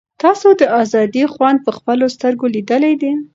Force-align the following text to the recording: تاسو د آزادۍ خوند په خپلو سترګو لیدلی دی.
تاسو 0.21 0.47
د 0.59 0.61
آزادۍ 0.81 1.23
خوند 1.33 1.57
په 1.65 1.71
خپلو 1.77 2.05
سترګو 2.15 2.45
لیدلی 2.55 2.93
دی. 3.01 3.11